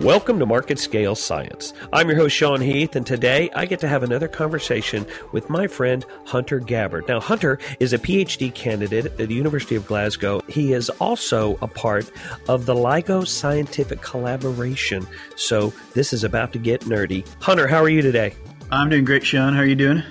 [0.00, 1.72] Welcome to Market Scale Science.
[1.90, 5.66] I'm your host, Sean Heath, and today I get to have another conversation with my
[5.66, 7.08] friend Hunter Gabbard.
[7.08, 10.42] Now, Hunter is a PhD candidate at the University of Glasgow.
[10.48, 12.10] He is also a part
[12.46, 15.06] of the LIGO Scientific Collaboration.
[15.34, 17.26] So, this is about to get nerdy.
[17.40, 18.34] Hunter, how are you today?
[18.70, 19.54] I'm doing great, Sean.
[19.54, 20.02] How are you doing?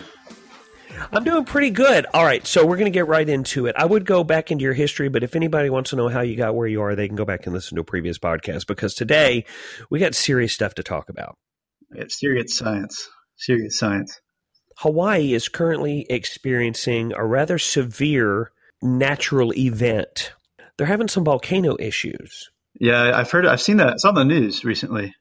[1.11, 2.05] I'm doing pretty good.
[2.13, 3.75] All right, so we're going to get right into it.
[3.77, 6.35] I would go back into your history, but if anybody wants to know how you
[6.35, 8.93] got where you are, they can go back and listen to a previous podcast because
[8.93, 9.45] today
[9.89, 11.37] we got serious stuff to talk about.
[11.91, 13.09] It's serious science.
[13.37, 14.19] Serious science.
[14.77, 20.33] Hawaii is currently experiencing a rather severe natural event.
[20.77, 22.49] They're having some volcano issues.
[22.79, 23.45] Yeah, I've heard.
[23.45, 23.93] I've seen that.
[23.93, 25.15] It's on the news recently.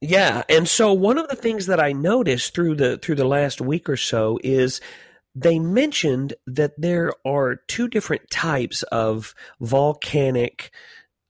[0.00, 3.60] Yeah, and so one of the things that I noticed through the through the last
[3.60, 4.80] week or so is
[5.36, 10.72] they mentioned that there are two different types of volcanic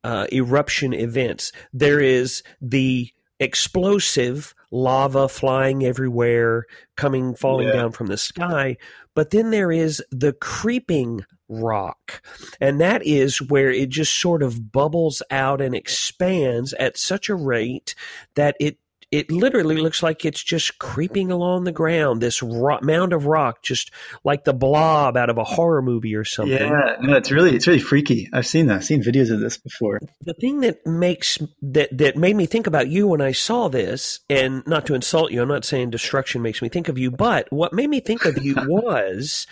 [0.04, 1.50] uh, eruption events.
[1.72, 3.10] There is the
[3.40, 7.74] explosive lava flying everywhere, coming, falling yeah.
[7.74, 8.76] down from the sky.
[9.14, 12.22] But then there is the creeping rock.
[12.60, 17.34] And that is where it just sort of bubbles out and expands at such a
[17.34, 17.96] rate
[18.36, 18.78] that it
[19.16, 22.20] it literally looks like it's just creeping along the ground.
[22.20, 23.90] This rock, mound of rock, just
[24.24, 26.52] like the blob out of a horror movie or something.
[26.52, 28.28] Yeah, no, it's really it's really freaky.
[28.34, 28.76] I've seen that.
[28.76, 30.00] I've seen videos of this before.
[30.20, 34.20] The thing that makes that that made me think about you when I saw this,
[34.28, 37.50] and not to insult you, I'm not saying destruction makes me think of you, but
[37.50, 39.46] what made me think of you was.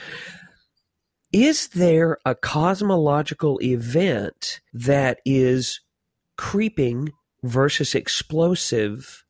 [1.33, 5.81] Is there a cosmological event that is
[6.37, 7.11] creeping
[7.43, 9.24] versus explosive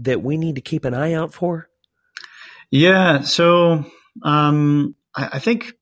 [0.00, 1.68] that we need to keep an eye out for?
[2.70, 3.84] Yeah, so
[4.22, 5.72] um, I, I, think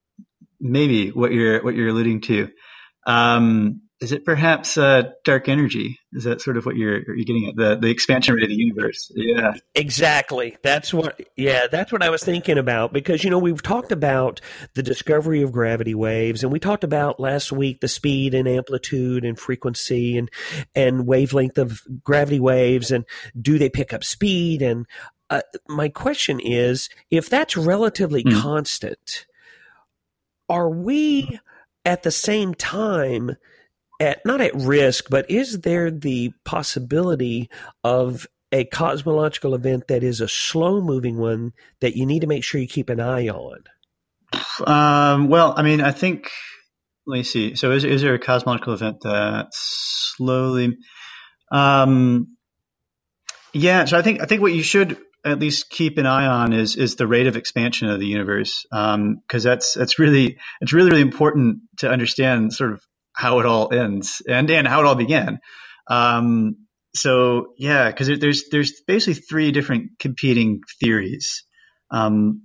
[0.58, 2.48] maybe what you're what you're alluding to
[3.06, 5.98] um, is it perhaps uh, dark energy?
[6.12, 8.54] Is that sort of what you're you're getting at the the expansion rate of the
[8.54, 9.10] universe?
[9.14, 10.56] Yeah, exactly.
[10.62, 11.20] That's what.
[11.36, 14.40] Yeah, that's what I was thinking about because you know we've talked about
[14.74, 19.24] the discovery of gravity waves, and we talked about last week the speed and amplitude
[19.24, 20.30] and frequency and
[20.76, 23.04] and wavelength of gravity waves, and
[23.40, 24.62] do they pick up speed?
[24.62, 24.86] And
[25.28, 28.40] uh, my question is, if that's relatively mm.
[28.40, 29.26] constant,
[30.48, 31.40] are we
[31.84, 33.36] at the same time?
[34.00, 37.50] At not at risk, but is there the possibility
[37.82, 42.44] of a cosmological event that is a slow moving one that you need to make
[42.44, 43.64] sure you keep an eye on?
[44.66, 46.30] Um, well, I mean, I think.
[47.06, 47.54] Let me see.
[47.54, 50.76] So, is, is there a cosmological event that slowly?
[51.50, 52.36] Um,
[53.54, 53.86] yeah.
[53.86, 56.76] So, I think I think what you should at least keep an eye on is
[56.76, 60.90] is the rate of expansion of the universe, because um, that's that's really it's really
[60.90, 62.82] really important to understand sort of
[63.18, 65.40] how it all ends and and how it all began.
[65.88, 71.44] Um, so yeah, because there's there's basically three different competing theories,
[71.90, 72.42] um,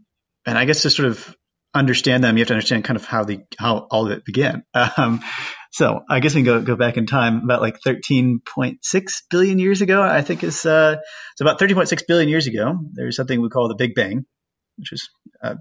[0.47, 1.35] and I guess to sort of
[1.75, 4.63] understand them, you have to understand kind of how the how all of it began.
[4.97, 5.21] Um,
[5.71, 8.77] so I guess we can go go back in time about like 13.6
[9.31, 10.03] billion years ago.
[10.03, 10.97] I think is uh,
[11.33, 12.77] it's about 13.6 billion years ago.
[12.93, 14.25] There's something we call the Big Bang,
[14.77, 15.09] which has
[15.41, 15.55] uh,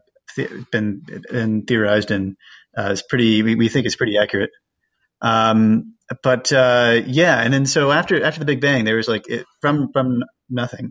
[0.70, 2.36] been been theorized and
[2.76, 3.42] uh, is pretty.
[3.42, 4.50] We, we think it's pretty accurate.
[5.22, 9.28] Um, but uh, yeah, and then so after after the Big Bang, there was like
[9.28, 10.90] it, from from nothing,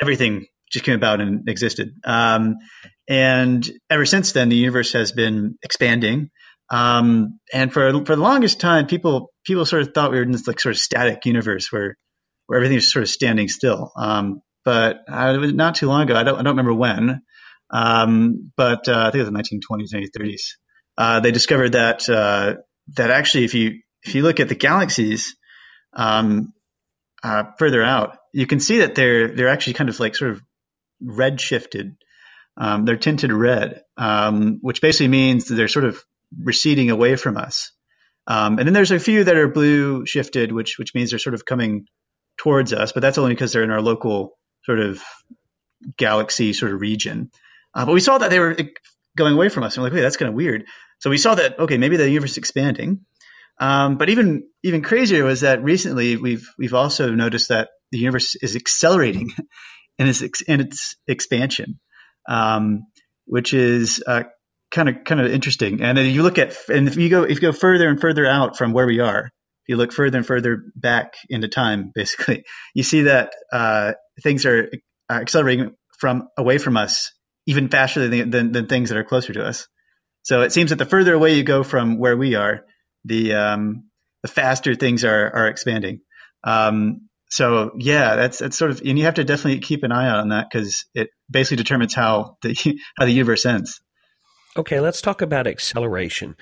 [0.00, 1.94] everything just came about and existed.
[2.04, 2.56] Um,
[3.08, 6.30] and ever since then, the universe has been expanding.
[6.68, 10.32] Um, and for for the longest time, people people sort of thought we were in
[10.32, 11.96] this like sort of static universe where
[12.46, 13.92] where everything is sort of standing still.
[13.96, 17.22] Um, but uh, not too long ago, I don't I don't remember when,
[17.70, 20.42] um, but uh, I think it was the 1920s, 1930s.
[20.98, 22.54] Uh, they discovered that uh,
[22.94, 25.36] that actually, if you if you look at the galaxies
[25.92, 26.52] um,
[27.22, 30.42] uh, further out, you can see that they're they're actually kind of like sort of
[31.02, 31.96] red shifted.
[32.56, 36.02] Um, they're tinted red, um, which basically means that they're sort of
[36.38, 37.72] receding away from us.
[38.26, 41.34] Um, and then there's a few that are blue shifted, which which means they're sort
[41.34, 41.86] of coming
[42.38, 45.02] towards us, but that's only because they're in our local sort of
[45.96, 47.30] galaxy sort of region.
[47.74, 48.56] Uh, but we saw that they were
[49.16, 49.76] going away from us.
[49.76, 50.64] And we're like, wait, that's kind of weird.
[51.00, 53.00] So we saw that okay, maybe the universe is expanding.
[53.58, 58.36] Um, but even even crazier was that recently we've we've also noticed that the universe
[58.36, 59.32] is accelerating
[59.98, 61.80] in its in its expansion,
[62.28, 62.86] um,
[63.24, 64.02] which is
[64.70, 65.82] kind of kind of interesting.
[65.82, 68.56] And you look at and if you go if you go further and further out
[68.56, 72.82] from where we are, if you look further and further back into time, basically, you
[72.82, 73.92] see that uh,
[74.22, 74.70] things are
[75.10, 77.12] accelerating from away from us
[77.46, 79.68] even faster than, than, than things that are closer to us.
[80.22, 82.64] So it seems that the further away you go from where we are,
[83.04, 83.84] the um,
[84.22, 86.00] the faster things are are expanding.
[86.42, 90.08] Um, so yeah, that's that's sort of, and you have to definitely keep an eye
[90.08, 92.54] out on that because it basically determines how the
[92.98, 93.80] how the universe ends.
[94.56, 96.34] Okay, let's talk about acceleration.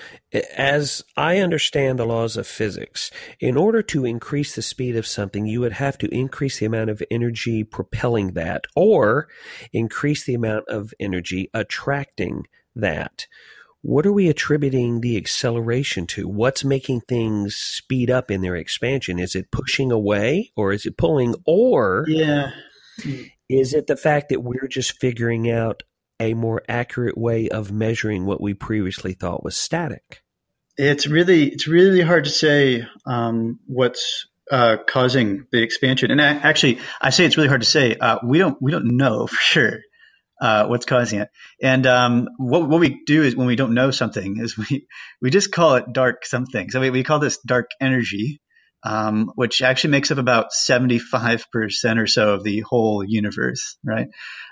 [0.57, 5.47] As I understand the laws of physics, in order to increase the speed of something,
[5.47, 9.27] you would have to increase the amount of energy propelling that or
[9.73, 12.47] increase the amount of energy attracting
[12.77, 13.27] that.
[13.83, 16.29] What are we attributing the acceleration to?
[16.29, 19.19] What's making things speed up in their expansion?
[19.19, 22.53] Is it pushing away or is it pulling or yeah.
[23.49, 25.83] is it the fact that we're just figuring out
[26.21, 30.23] a more accurate way of measuring what we previously thought was static?
[30.77, 36.11] It's really it's really hard to say um, what's uh, causing the expansion.
[36.11, 37.97] And I, actually, I say it's really hard to say.
[37.97, 39.81] Uh, we don't we don't know for sure
[40.41, 41.29] uh, what's causing it.
[41.63, 44.87] And um, what what we do is when we don't know something is we
[45.23, 46.71] we just call it dark something.
[46.71, 48.41] So we, we call this dark energy.
[48.87, 51.47] Um, which actually makes up about 75%
[51.97, 54.09] or so of the whole universe, right?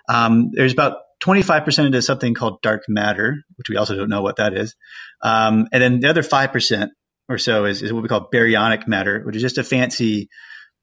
[0.08, 4.36] Um, there's about 25% into something called dark matter, which we also don't know what
[4.36, 4.74] that is.
[5.22, 6.88] Um, and then the other 5%
[7.28, 10.28] or so is, is, what we call baryonic matter, which is just a fancy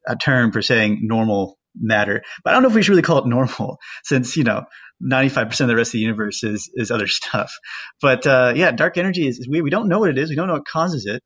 [0.07, 2.23] uh, term for saying normal matter.
[2.43, 4.63] But I don't know if we should really call it normal since, you know,
[5.03, 7.51] 95% of the rest of the universe is, is other stuff.
[8.01, 10.29] But uh, yeah, dark energy is, we, we don't know what it is.
[10.29, 11.21] We don't know what causes it.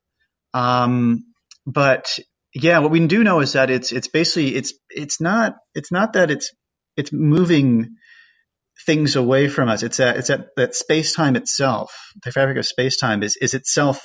[0.52, 1.24] Um,
[1.66, 2.18] but
[2.52, 6.12] yeah, what we do know is that it's, it's basically, it's, it's not, it's not
[6.14, 6.52] that it's,
[6.96, 7.96] it's moving
[8.86, 9.82] things away from us.
[9.82, 13.54] It's that it's that, that space time itself, the fabric of space time is, is
[13.54, 14.00] itself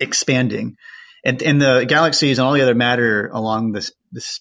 [0.00, 0.76] expanding.
[1.24, 4.40] And, and the galaxies and all the other matter along this, this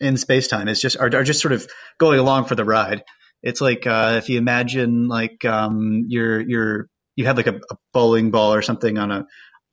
[0.00, 1.66] in space time is just, are, are just sort of
[1.98, 3.02] going along for the ride.
[3.42, 6.86] It's like, uh, if you imagine like, um, you're, you're,
[7.16, 9.26] you have like a, a bowling ball or something on a,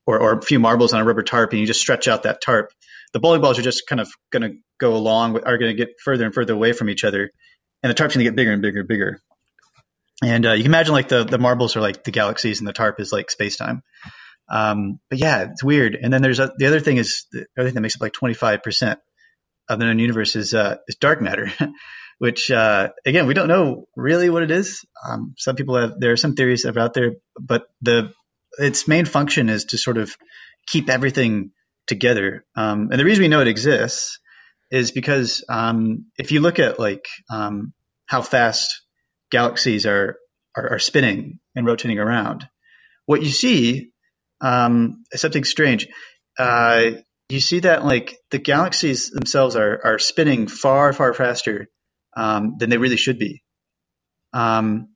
[0.05, 2.41] or, or a few marbles on a rubber tarp and you just stretch out that
[2.41, 2.71] tarp.
[3.13, 5.95] The bowling balls are just kind of going to go along, are going to get
[6.03, 7.31] further and further away from each other.
[7.81, 9.19] And the tarp's going to get bigger and bigger and bigger.
[10.21, 12.73] And uh, you can imagine like the the marbles are like the galaxies and the
[12.73, 13.83] tarp is like space time.
[14.49, 15.97] Um, but yeah, it's weird.
[15.99, 18.13] And then there's a, the other thing is the other thing that makes up like
[18.13, 18.97] 25%
[19.69, 21.51] of the known universe is uh, is dark matter,
[22.19, 24.85] which uh, again we don't know really what it is.
[25.07, 28.13] Um, some people have there are some theories out there, but the
[28.59, 30.15] its main function is to sort of
[30.67, 31.51] keep everything
[31.87, 32.45] together.
[32.55, 34.19] Um, and the reason we know it exists
[34.71, 37.73] is because um, if you look at like um,
[38.05, 38.82] how fast
[39.33, 40.17] galaxies are,
[40.55, 42.47] are, are spinning and rotating around,
[43.07, 43.89] what you see
[44.39, 45.87] um, is something strange.
[46.37, 46.91] Uh,
[47.29, 51.67] you see that like the galaxies themselves are are spinning far far faster
[52.15, 53.43] um, than they really should be,
[54.33, 54.89] um,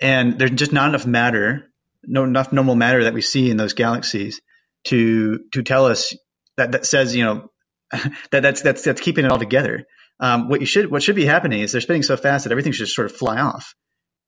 [0.00, 1.72] and there's just not enough matter,
[2.04, 4.40] no enough normal matter that we see in those galaxies
[4.84, 6.14] to to tell us
[6.56, 7.48] that that says you know
[8.30, 9.84] that that's that's that's keeping it all together.
[10.20, 12.72] Um, what you should what should be happening is they're spinning so fast that everything
[12.72, 13.74] should just sort of fly off.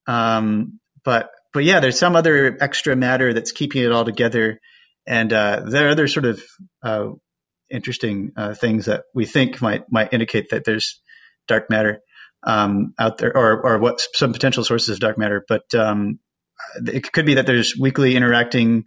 [0.07, 4.59] Um, but but yeah, there's some other extra matter that's keeping it all together,
[5.07, 6.43] and uh, there are other sort of
[6.83, 7.11] uh,
[7.71, 11.01] interesting uh, things that we think might might indicate that there's
[11.47, 12.01] dark matter
[12.43, 15.45] um, out there, or or what some potential sources of dark matter.
[15.47, 16.21] But um,
[16.87, 18.85] it could be that there's weakly interacting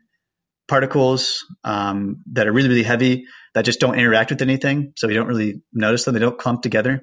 [0.67, 5.13] particles um, that are really really heavy that just don't interact with anything, so we
[5.13, 6.13] don't really notice them.
[6.13, 7.01] They don't clump together.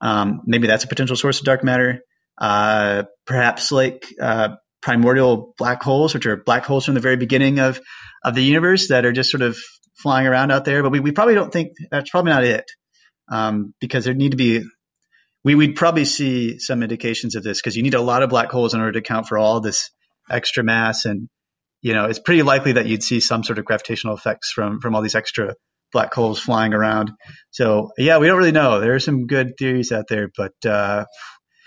[0.00, 2.00] Um, maybe that's a potential source of dark matter.
[2.38, 7.58] Uh, perhaps like uh, primordial black holes, which are black holes from the very beginning
[7.58, 7.80] of
[8.22, 9.56] of the universe that are just sort of
[10.02, 10.82] flying around out there.
[10.82, 12.70] But we, we probably don't think that's probably not it,
[13.30, 14.62] um, because there need to be.
[15.44, 18.50] We would probably see some indications of this because you need a lot of black
[18.50, 19.90] holes in order to account for all this
[20.30, 21.28] extra mass, and
[21.86, 24.96] you know it's pretty likely that you'd see some sort of gravitational effects from from
[24.96, 25.54] all these extra
[25.92, 27.12] black holes flying around.
[27.52, 28.80] So yeah, we don't really know.
[28.80, 31.04] There are some good theories out there, but uh,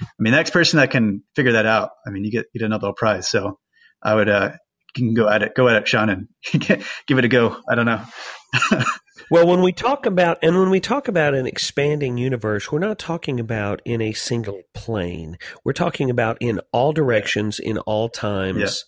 [0.01, 2.59] I mean, the next person that can figure that out, I mean, you get you
[2.59, 3.29] get a Nobel Prize.
[3.29, 3.59] So
[4.03, 4.51] I would uh,
[4.97, 6.27] you can go at it, go at it, Sean, and
[7.07, 7.55] give it a go.
[7.69, 8.03] I don't know.
[9.31, 12.99] well, when we talk about and when we talk about an expanding universe, we're not
[12.99, 15.37] talking about in a single plane.
[15.63, 18.83] We're talking about in all directions, in all times.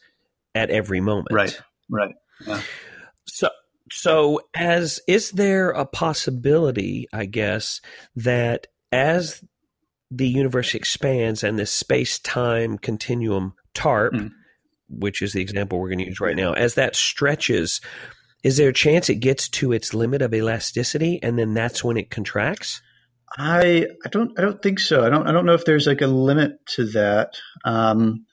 [0.55, 1.27] At every moment.
[1.31, 1.59] Right.
[1.89, 2.15] Right.
[2.45, 2.61] Yeah.
[3.25, 3.49] So
[3.91, 7.81] so as is there a possibility, I guess,
[8.15, 9.43] that as
[10.09, 14.31] the universe expands and this space time continuum TARP, mm.
[14.89, 17.81] which is the example we're going to use right now, as that stretches,
[18.43, 21.97] is there a chance it gets to its limit of elasticity and then that's when
[21.97, 22.81] it contracts?
[23.37, 25.05] I I don't I don't think so.
[25.05, 27.35] I don't I don't know if there's like a limit to that.
[27.63, 28.25] Um,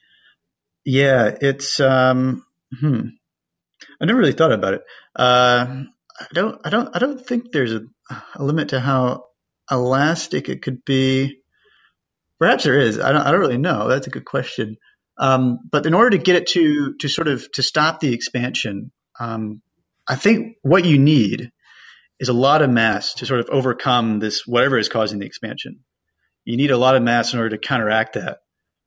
[0.89, 2.47] yeah, it's um,
[2.81, 3.09] hmm.
[4.01, 4.85] I never really thought about it.
[5.15, 5.85] Uh,
[6.19, 7.83] I don't I don't I don't think there's a,
[8.35, 9.27] a limit to how
[9.71, 11.41] elastic it could be.
[12.39, 12.99] Perhaps there is.
[12.99, 13.21] I don't.
[13.21, 13.87] I don't really know.
[13.89, 14.79] That's a good question.
[15.19, 18.91] Um, but in order to get it to to sort of to stop the expansion,
[19.21, 19.61] um,
[20.09, 21.53] I think what you need
[22.19, 25.81] is a lot of mass to sort of overcome this whatever is causing the expansion.
[26.47, 28.39] You need a lot of mass in order to counteract that.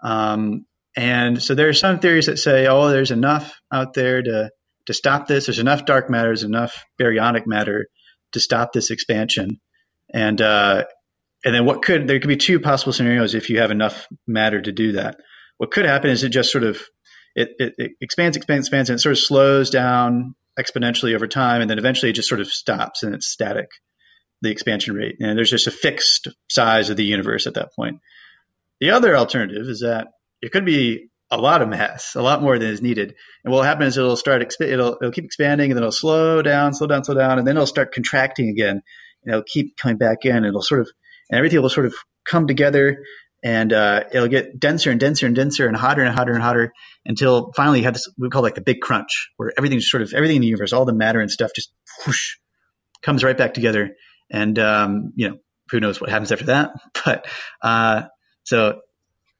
[0.02, 4.52] Um, and so there are some theories that say, oh, there's enough out there to
[4.88, 5.46] to stop this.
[5.46, 7.88] There's enough dark matter, there's enough baryonic matter
[8.34, 9.60] to stop this expansion.
[10.14, 10.86] And uh,
[11.46, 14.62] and then what could there could be two possible scenarios if you have enough matter
[14.62, 15.18] to do that.
[15.58, 16.82] What could happen is it just sort of
[17.36, 21.62] it, it, it expands, expands, expands, and it sort of slows down exponentially over time,
[21.62, 23.70] and then eventually it just sort of stops and it's static,
[24.42, 28.00] the expansion rate, and there's just a fixed size of the universe at that point.
[28.82, 30.08] The other alternative is that
[30.42, 33.16] it could be a lot of mass, a lot more than is needed.
[33.44, 35.92] And what will happen is it'll start, exp- it'll, it'll keep expanding and then it'll
[35.92, 38.82] slow down, slow down, slow down, and then it'll start contracting again.
[39.24, 40.44] And it'll keep coming back in.
[40.44, 40.90] It'll sort of,
[41.30, 41.96] and everything will sort of
[42.26, 42.98] come together
[43.44, 46.74] and uh, it'll get denser and denser and denser and hotter and hotter and hotter
[47.06, 50.04] until finally you have this we call it like the big crunch where everything's sort
[50.04, 51.72] of everything in the universe, all the matter and stuff just
[52.06, 52.36] whoosh,
[53.02, 53.96] comes right back together.
[54.30, 55.38] And um, you know,
[55.72, 56.72] who knows what happens after that?
[57.06, 57.26] But
[57.62, 58.04] uh,
[58.44, 58.82] so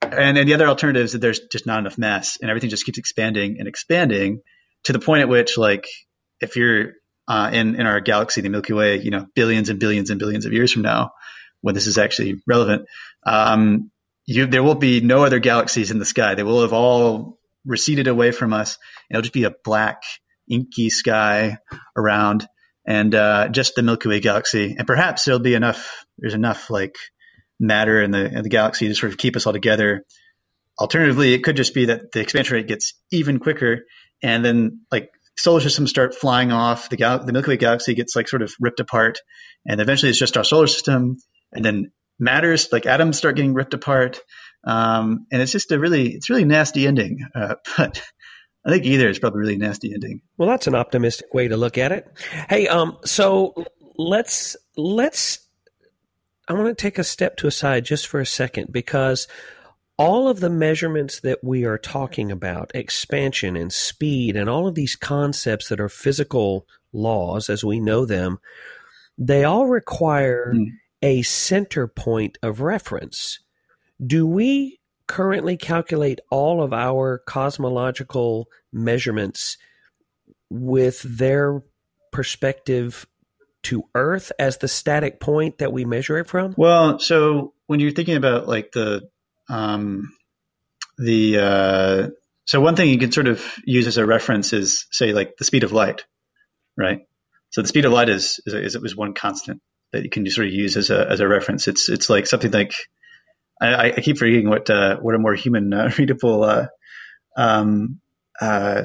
[0.02, 2.98] and the other alternative is that there's just not enough mass and everything just keeps
[2.98, 4.42] expanding and expanding
[4.84, 5.88] to the point at which like
[6.40, 6.94] if you're
[7.28, 10.46] uh, in in our galaxy the milky way you know billions and billions and billions
[10.46, 11.12] of years from now
[11.62, 12.88] when this is actually relevant
[13.26, 13.92] um,
[14.26, 16.36] you, there will be no other galaxies in the sky.
[16.36, 18.78] They will have all receded away from us
[19.10, 20.04] And it'll just be a black
[20.50, 21.58] inky sky
[21.96, 22.48] around
[22.86, 24.76] and uh, just the milky way galaxy.
[24.78, 26.96] And perhaps there'll be enough there's enough like
[27.62, 30.04] matter in the, in the galaxy to sort of keep us all together.
[30.80, 33.86] Alternatively, it could just be that the expansion rate gets even quicker,
[34.24, 36.90] and then like solar systems start flying off.
[36.90, 39.20] The, gal- the Milky Way galaxy gets like sort of ripped apart,
[39.66, 41.18] and eventually it's just our solar system.
[41.54, 44.22] And then matters like atoms start getting ripped apart,
[44.66, 47.20] um, and it's just a really it's really nasty ending.
[47.36, 48.02] Uh, but
[48.66, 50.22] I think either is probably really nasty ending.
[50.38, 52.08] Well, that's an optimistic way to look at it.
[52.50, 53.54] Hey, um, so
[53.98, 55.48] let's let's
[56.52, 59.26] I want to take a step to a side just for a second because
[59.98, 64.76] all of the measurements that we are talking about, expansion and speed, and all of
[64.76, 68.38] these concepts that are physical laws as we know them,
[69.18, 70.66] they all require mm.
[71.02, 73.40] a center point of reference.
[74.06, 79.56] Do we currently calculate all of our cosmological measurements
[80.50, 81.64] with their
[82.12, 83.08] perspective
[83.64, 86.54] to Earth as the static point that we measure it from?
[86.58, 89.10] Well, so when you're thinking about like the
[89.50, 90.14] um,
[90.98, 92.08] the uh,
[92.46, 95.46] so one thing you can sort of use as a reference is say like the
[95.46, 96.06] speed of light,
[96.78, 97.08] right?
[97.52, 100.48] So the speed of light is is, is, is one constant that you can sort
[100.48, 101.68] of use as a as a reference.
[101.68, 102.74] It's it's like something like
[103.62, 106.68] I, I keep forgetting what uh, what a more human uh, readable uh,
[107.38, 108.00] um,
[108.40, 108.84] uh,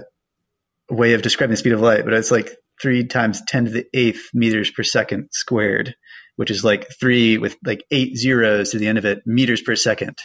[0.90, 3.86] way of describing the speed of light, but it's like three times 10 to the
[3.94, 5.94] eighth meters per second squared,
[6.36, 9.76] which is like three with like eight zeros to the end of it meters per
[9.76, 10.16] second.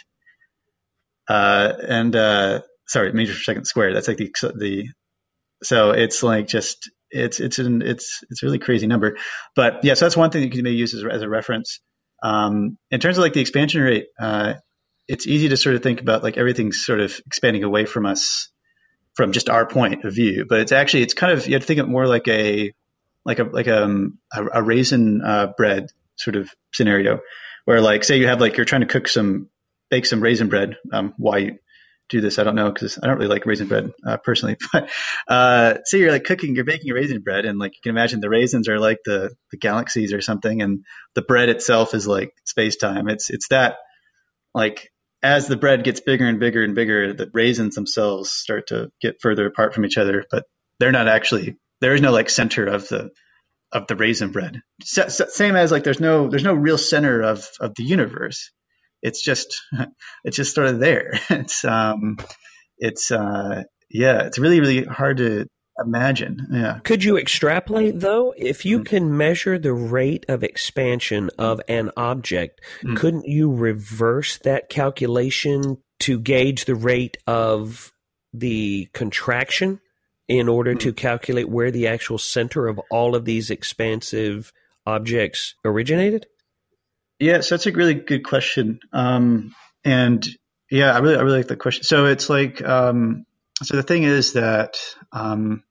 [1.28, 3.96] Uh, and uh, sorry, meters per second squared.
[3.96, 4.88] That's like the the
[5.62, 9.16] so it's like just it's it's an it's it's really crazy number.
[9.54, 11.80] But yeah, so that's one thing you can maybe use as, as a reference.
[12.22, 14.54] Um, in terms of like the expansion rate, uh,
[15.08, 18.51] it's easy to sort of think about like everything's sort of expanding away from us
[19.14, 20.46] from just our point of view.
[20.48, 22.72] But it's actually it's kind of you have to think of it more like a
[23.24, 27.20] like a like a um, a, a raisin uh, bread sort of scenario,
[27.64, 29.48] where like say you have like you're trying to cook some
[29.90, 30.76] bake some raisin bread.
[30.92, 31.58] Um, why you
[32.08, 34.56] do this I don't know because I don't really like raisin bread uh, personally.
[34.72, 34.90] But
[35.28, 38.28] uh, say you're like cooking you're baking raisin bread and like you can imagine the
[38.28, 42.76] raisins are like the the galaxies or something, and the bread itself is like space
[42.76, 43.08] time.
[43.08, 43.76] It's it's that
[44.54, 44.91] like
[45.22, 49.20] as the bread gets bigger and bigger and bigger, the raisins themselves start to get
[49.20, 50.44] further apart from each other, but
[50.78, 53.10] they're not actually there is no like center of the
[53.72, 54.60] of the raisin bread.
[54.82, 58.50] same as like there's no there's no real center of of the universe.
[59.00, 59.60] It's just
[60.24, 61.18] it's just sort of there.
[61.30, 62.18] It's um
[62.78, 65.46] it's uh yeah, it's really really hard to
[65.78, 66.46] imagine.
[66.50, 66.80] Yeah.
[66.84, 68.34] Could you extrapolate though?
[68.36, 68.86] If you mm.
[68.86, 72.96] can measure the rate of expansion of an object, mm.
[72.96, 77.92] couldn't you reverse that calculation to gauge the rate of
[78.32, 79.80] the contraction
[80.28, 80.80] in order mm.
[80.80, 84.52] to calculate where the actual center of all of these expansive
[84.86, 86.26] objects originated?
[87.18, 88.80] Yeah, so that's a really good question.
[88.92, 90.26] Um, and
[90.70, 91.84] yeah, I really, I really like the question.
[91.84, 93.26] So it's like, um,
[93.62, 94.78] so the thing is that
[95.12, 95.62] um,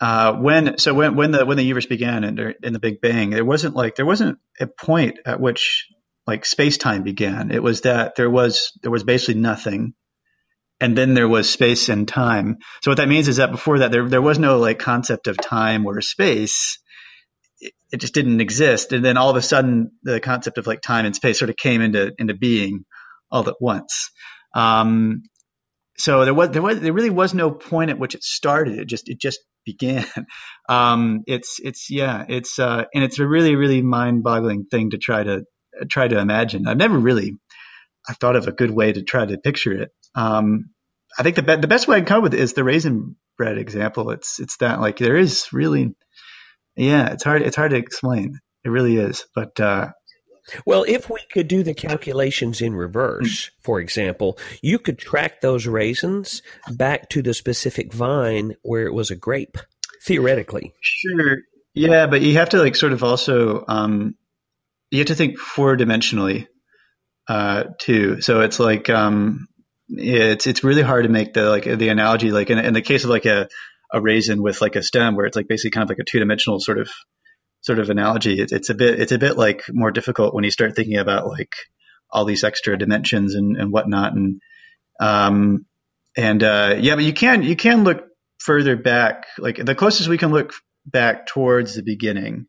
[0.00, 3.30] uh, when so when when the when the universe began in, in the Big Bang,
[3.30, 5.86] there wasn't like there wasn't a point at which
[6.26, 7.50] like space time began.
[7.50, 9.94] It was that there was there was basically nothing,
[10.80, 12.58] and then there was space and time.
[12.82, 15.36] So what that means is that before that there there was no like concept of
[15.38, 16.78] time or space.
[17.58, 20.82] It, it just didn't exist, and then all of a sudden the concept of like
[20.82, 22.84] time and space sort of came into into being
[23.30, 24.10] all at once.
[24.54, 25.22] Um,
[25.98, 28.78] so there was there was there really was no point at which it started.
[28.78, 30.06] It just it just began.
[30.68, 34.98] Um, it's it's yeah it's uh, and it's a really really mind boggling thing to
[34.98, 35.44] try to
[35.88, 36.66] try to imagine.
[36.66, 37.38] I've never really
[38.08, 39.90] I thought of a good way to try to picture it.
[40.16, 40.70] Um,
[41.16, 43.58] I think the be- the best way I can come with is the raisin bread
[43.58, 44.10] example.
[44.10, 45.94] It's it's that like there is really
[46.74, 48.40] yeah it's hard it's hard to explain.
[48.64, 49.90] It really is, but uh,
[50.64, 55.66] well, if we could do the calculations in reverse, for example, you could track those
[55.66, 59.58] raisins back to the specific vine where it was a grape,
[60.04, 60.72] theoretically.
[60.80, 61.38] Sure.
[61.74, 64.14] Yeah, but you have to like sort of also um,
[64.90, 66.46] you have to think four dimensionally
[67.28, 68.20] uh, too.
[68.20, 69.48] So it's like um,
[69.88, 73.04] it's it's really hard to make the like the analogy like in, in the case
[73.04, 73.48] of like a
[73.92, 76.18] a raisin with like a stem where it's like basically kind of like a two
[76.18, 76.90] dimensional sort of
[77.66, 80.52] sort of analogy, it's, it's a bit it's a bit like more difficult when you
[80.52, 81.52] start thinking about like
[82.10, 84.12] all these extra dimensions and, and whatnot.
[84.12, 84.40] And
[85.00, 85.66] um,
[86.16, 88.06] and uh, yeah, but you can you can look
[88.38, 89.26] further back.
[89.36, 90.52] Like the closest we can look
[90.86, 92.46] back towards the beginning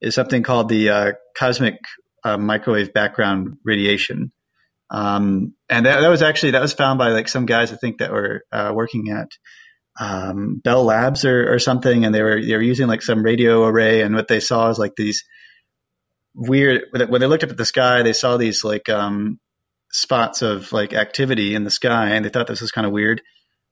[0.00, 1.74] is something called the uh, cosmic
[2.24, 4.32] uh, microwave background radiation.
[4.88, 7.98] Um, and that, that was actually that was found by like some guys I think
[7.98, 9.28] that were uh, working at
[9.98, 13.64] um, Bell Labs or, or something, and they were they were using like some radio
[13.64, 15.24] array, and what they saw is like these
[16.34, 16.82] weird.
[16.92, 19.38] When they looked up at the sky, they saw these like um,
[19.92, 23.22] spots of like activity in the sky, and they thought this was kind of weird.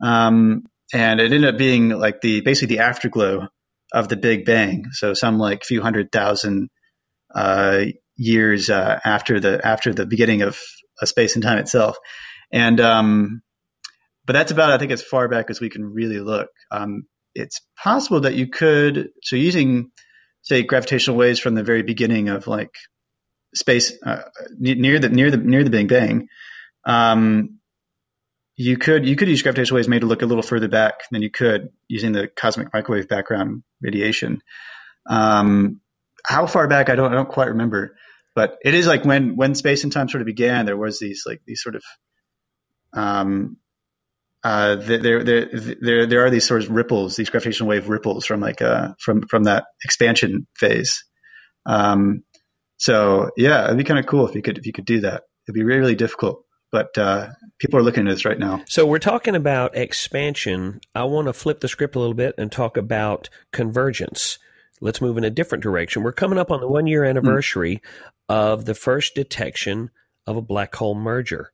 [0.03, 3.49] Um, and it ended up being like the basically the afterglow
[3.93, 4.87] of the Big Bang.
[4.93, 6.69] So some like few hundred thousand
[7.35, 7.85] uh,
[8.17, 10.59] years uh, after the after the beginning of
[11.05, 11.97] space and time itself.
[12.53, 13.43] And um,
[14.25, 16.49] but that's about I think as far back as we can really look.
[16.71, 19.91] Um, it's possible that you could so using
[20.43, 22.75] say gravitational waves from the very beginning of like
[23.55, 24.23] space uh,
[24.59, 26.29] near the near the near the Big Bang.
[26.85, 27.59] Um,
[28.57, 31.23] you could you could use gravitational waves made to look a little further back than
[31.23, 34.43] you could using the cosmic microwave background radiation.
[35.09, 35.81] Um,
[36.25, 37.97] how far back I don't I don't quite remember,
[38.35, 41.25] but it is like when when space and time sort of began, there was these
[41.27, 41.83] like these sort of
[42.93, 43.57] um,
[44.45, 45.47] uh, there, there,
[45.81, 49.23] there, there are these sort of ripples, these gravitational wave ripples from like uh, from
[49.23, 51.03] from that expansion phase.
[51.65, 52.25] Um,
[52.77, 55.23] so yeah, it'd be kind of cool if you could if you could do that.
[55.47, 58.63] It'd be really, really difficult, but uh, people are looking at this right now.
[58.67, 60.81] So we're talking about expansion.
[60.95, 64.39] I want to flip the script a little bit and talk about convergence.
[64.83, 66.03] Let's move in a different direction.
[66.03, 68.11] We're coming up on the one year anniversary mm.
[68.29, 69.91] of the first detection
[70.27, 71.53] of a black hole merger.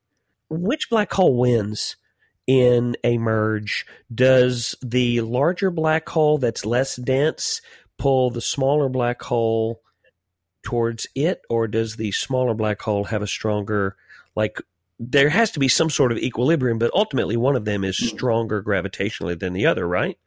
[0.49, 1.95] Which black hole wins?
[2.47, 7.61] In a merge, does the larger black hole that's less dense
[7.97, 9.81] pull the smaller black hole
[10.63, 13.95] towards it, or does the smaller black hole have a stronger,
[14.35, 14.59] like,
[14.99, 18.61] there has to be some sort of equilibrium, but ultimately one of them is stronger
[18.61, 20.17] gravitationally than the other, right?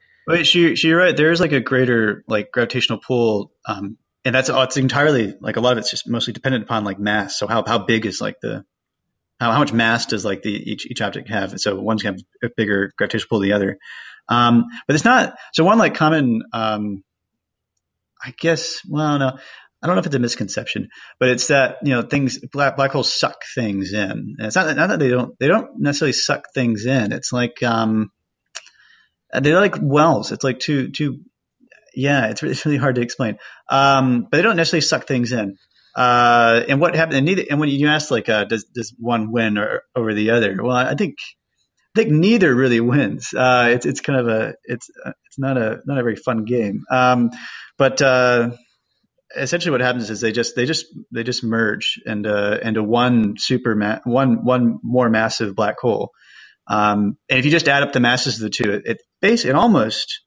[0.42, 1.16] She, she, you're right.
[1.16, 5.60] There is like a greater like gravitational pull, um, and that's it's entirely like a
[5.60, 7.38] lot of it's just mostly dependent upon like mass.
[7.38, 8.64] So how how big is like the
[9.40, 11.58] how, how much mass does like the each each object have?
[11.60, 13.78] So one's gonna have a bigger gravitational pull than the other.
[14.28, 16.42] Um, but it's not so one like common.
[16.52, 17.04] Um,
[18.24, 18.80] I guess.
[18.88, 19.38] Well, no,
[19.84, 20.88] I don't know if it's a misconception,
[21.20, 24.10] but it's that you know things black black holes suck things in.
[24.10, 27.12] And it's not, not that they don't they don't necessarily suck things in.
[27.12, 28.10] It's like um,
[29.30, 30.32] they're like wells.
[30.32, 31.20] It's like two two.
[31.94, 33.36] Yeah, it's, it's really hard to explain.
[33.68, 35.58] Um, but they don't necessarily suck things in.
[35.94, 37.18] Uh, and what happened?
[37.18, 40.30] And, neither, and when you ask, like, uh, does does one win or, over the
[40.30, 40.56] other?
[40.60, 41.16] Well, I think
[41.96, 43.32] I think neither really wins.
[43.32, 46.44] Uh, it's it's kind of a it's uh, it's not a not a very fun
[46.44, 46.82] game.
[46.90, 47.30] Um,
[47.78, 48.50] but uh,
[49.36, 53.76] essentially, what happens is they just they just they just merge into into one super
[53.76, 56.10] ma- one one more massive black hole.
[56.66, 59.50] Um, and if you just add up the masses of the two, it, it basically
[59.50, 60.20] it almost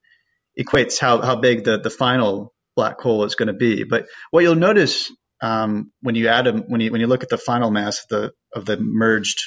[0.58, 3.84] equates how how big the the final black hole is going to be.
[3.84, 7.30] But what you'll notice um, when you add them, when you when you look at
[7.30, 9.42] the final mass of the of the merged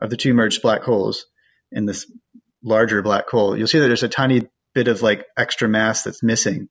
[0.00, 1.26] of the two merged black holes
[1.72, 2.10] in this
[2.64, 4.42] larger black hole, you'll see that there's a tiny
[4.74, 6.68] bit of like extra mass that's missing,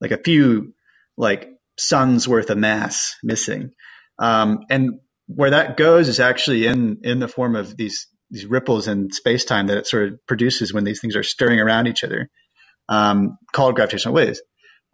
[0.00, 0.74] like a few
[1.16, 3.72] like suns worth of mass missing,
[4.18, 8.88] um, and where that goes is actually in in the form of these these ripples
[8.88, 12.04] in space time that it sort of produces when these things are stirring around each
[12.04, 12.20] other.
[12.88, 14.42] um, called gravitational waves.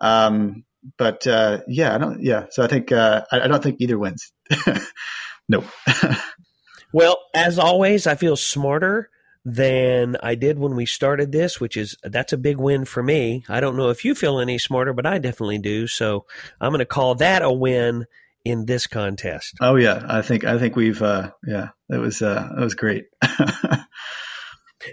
[0.00, 0.64] Um,
[0.96, 2.22] but uh, yeah, I don't.
[2.22, 4.32] Yeah, so I think uh, I, I don't think either wins.
[5.48, 5.64] no.
[6.92, 9.10] well, as always, I feel smarter
[9.44, 13.44] than I did when we started this, which is that's a big win for me.
[13.48, 15.86] I don't know if you feel any smarter, but I definitely do.
[15.86, 16.24] So
[16.60, 18.06] I'm going to call that a win
[18.44, 19.54] in this contest.
[19.60, 23.06] Oh yeah, I think I think we've uh, yeah, that was uh, that was great.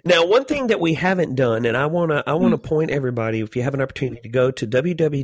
[0.04, 2.64] Now, one thing that we haven't done, and I want to I want to mm.
[2.64, 5.18] point everybody, if you have an opportunity to go to www.ligo.org,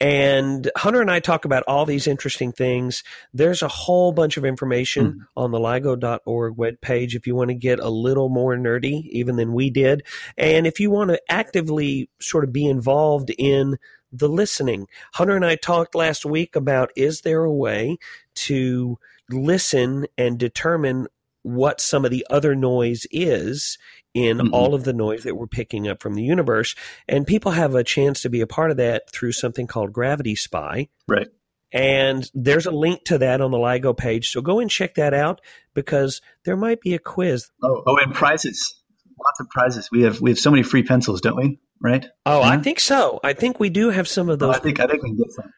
[0.00, 3.02] and Hunter and I talk about all these interesting things.
[3.34, 5.18] There's a whole bunch of information mm.
[5.36, 9.52] on the ligo.org webpage if you want to get a little more nerdy, even than
[9.52, 10.02] we did,
[10.36, 13.76] and if you want to actively sort of be involved in
[14.12, 14.86] the listening.
[15.14, 17.98] Hunter and I talked last week about is there a way
[18.34, 18.98] to
[19.30, 21.08] listen and determine
[21.46, 23.78] what some of the other noise is
[24.14, 24.54] in mm-hmm.
[24.54, 26.74] all of the noise that we're picking up from the universe.
[27.08, 30.34] And people have a chance to be a part of that through something called Gravity
[30.34, 30.88] Spy.
[31.06, 31.28] Right.
[31.72, 34.30] And there's a link to that on the LIGO page.
[34.30, 35.40] So go and check that out
[35.74, 37.48] because there might be a quiz.
[37.62, 38.82] Oh, oh and prizes.
[39.24, 39.88] Lots of prizes.
[39.90, 41.60] We have we have so many free pencils, don't we?
[41.80, 42.06] Right?
[42.24, 42.48] Oh, yeah.
[42.48, 43.20] I think so.
[43.22, 44.54] I think we do have some of those.
[44.54, 45.52] Oh, I think I think we can get some.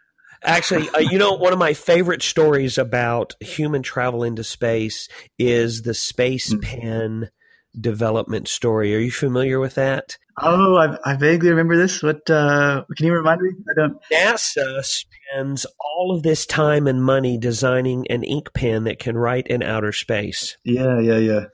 [0.44, 5.82] Actually, uh, you know, one of my favorite stories about human travel into space is
[5.82, 6.62] the Space mm.
[6.62, 7.30] Pen
[7.78, 8.94] development story.
[8.94, 10.16] Are you familiar with that?
[10.40, 12.02] Oh, I, I vaguely remember this.
[12.02, 13.50] What uh, can you remind me?
[13.70, 13.98] I don't.
[14.12, 19.48] NASA spends all of this time and money designing an ink pen that can write
[19.48, 20.56] in outer space.
[20.64, 21.44] Yeah, yeah, yeah.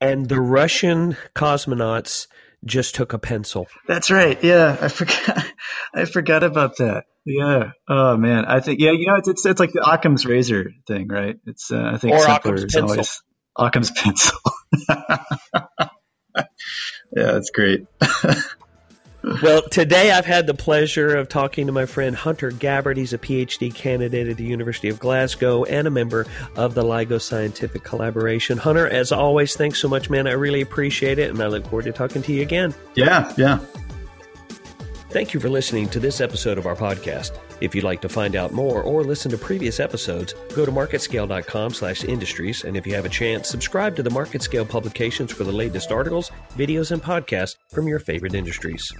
[0.00, 2.28] And the Russian cosmonauts
[2.64, 3.66] just took a pencil.
[3.86, 4.42] That's right.
[4.42, 5.44] Yeah, I forgot.
[5.94, 7.04] I forgot about that.
[7.24, 7.72] Yeah.
[7.88, 8.92] Oh man, I think yeah.
[8.92, 11.36] You know, it's it's, it's like the Occam's razor thing, right?
[11.46, 12.90] It's uh, I think or Occam's pencil.
[12.90, 13.22] Always,
[13.56, 14.38] Occam's pencil.
[14.88, 15.24] yeah,
[17.12, 17.86] that's great.
[19.22, 22.96] well, today I've had the pleasure of talking to my friend Hunter Gabbard.
[22.96, 26.26] He's a PhD candidate at the University of Glasgow and a member
[26.56, 28.58] of the LIGO Scientific Collaboration.
[28.58, 30.26] Hunter, as always, thanks so much, man.
[30.26, 32.74] I really appreciate it, and I look forward to talking to you again.
[32.94, 33.58] Yeah, yeah.
[35.10, 37.32] Thank you for listening to this episode of our podcast.
[37.60, 41.74] If you'd like to find out more or listen to previous episodes, go to marketscale.com
[41.74, 42.64] slash industries.
[42.64, 46.30] And if you have a chance, subscribe to the MarketScale publications for the latest articles,
[46.56, 48.92] videos, and podcasts from your favorite industries.